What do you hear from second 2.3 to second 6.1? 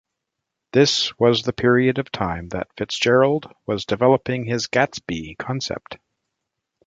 that Fitzgerald was developing his Gatsby concept.